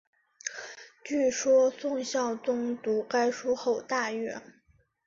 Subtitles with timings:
[1.03, 4.41] 据说宋孝宗读该书后大悦。